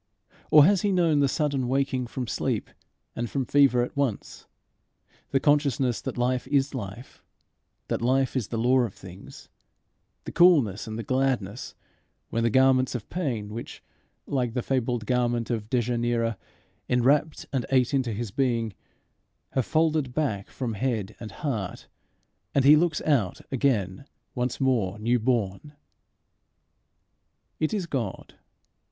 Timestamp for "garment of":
15.05-15.69